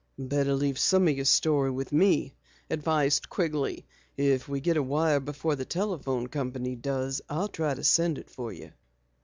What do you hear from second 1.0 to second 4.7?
of your story with me," advised Quigley. "If we